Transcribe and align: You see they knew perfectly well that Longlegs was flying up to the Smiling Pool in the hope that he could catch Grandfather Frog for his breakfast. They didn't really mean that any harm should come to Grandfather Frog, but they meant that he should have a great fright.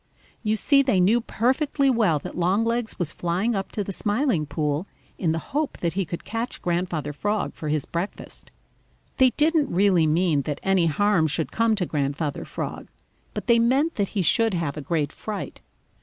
You 0.41 0.55
see 0.55 0.81
they 0.81 0.99
knew 0.99 1.21
perfectly 1.21 1.87
well 1.87 2.17
that 2.17 2.35
Longlegs 2.35 2.97
was 2.97 3.11
flying 3.11 3.53
up 3.53 3.71
to 3.73 3.83
the 3.83 3.91
Smiling 3.91 4.47
Pool 4.47 4.87
in 5.19 5.31
the 5.31 5.37
hope 5.53 5.77
that 5.77 5.93
he 5.93 6.05
could 6.05 6.25
catch 6.25 6.59
Grandfather 6.59 7.13
Frog 7.13 7.53
for 7.53 7.69
his 7.69 7.85
breakfast. 7.85 8.49
They 9.17 9.29
didn't 9.37 9.71
really 9.71 10.07
mean 10.07 10.41
that 10.41 10.59
any 10.63 10.87
harm 10.87 11.27
should 11.27 11.51
come 11.51 11.75
to 11.75 11.85
Grandfather 11.85 12.45
Frog, 12.45 12.87
but 13.35 13.45
they 13.45 13.59
meant 13.59 13.93
that 13.97 14.07
he 14.17 14.23
should 14.23 14.55
have 14.55 14.75
a 14.75 14.81
great 14.81 15.11
fright. 15.11 15.61